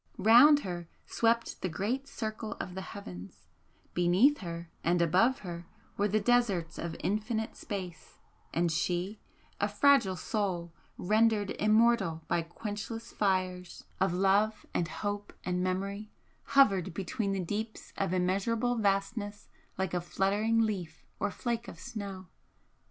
Round 0.17 0.61
her 0.61 0.87
swept 1.05 1.61
the 1.61 1.69
great 1.69 2.07
circle 2.07 2.53
of 2.53 2.73
the 2.73 2.81
heavens 2.81 3.45
beneath 3.93 4.39
her 4.39 4.71
and 4.83 4.99
above 4.99 5.41
her 5.41 5.67
were 5.95 6.07
the 6.07 6.19
deserts 6.19 6.79
of 6.79 6.95
infinite 7.01 7.55
space 7.55 8.17
and 8.51 8.71
she, 8.71 9.19
a 9.59 9.67
fragile 9.67 10.15
soul 10.15 10.73
rendered 10.97 11.51
immortal 11.51 12.23
by 12.27 12.41
quenchless 12.41 13.13
fires 13.13 13.83
of 13.99 14.11
love 14.11 14.65
and 14.73 14.87
hope 14.87 15.33
and 15.43 15.61
memory, 15.63 16.09
hovered 16.45 16.95
between 16.95 17.31
the 17.33 17.39
deeps 17.45 17.93
of 17.95 18.11
immeasurable 18.11 18.77
vastness 18.77 19.49
like 19.77 19.93
a 19.93 20.01
fluttering 20.01 20.61
leaf 20.61 21.05
or 21.19 21.29
flake 21.29 21.67
of 21.67 21.79
snow! 21.79 22.25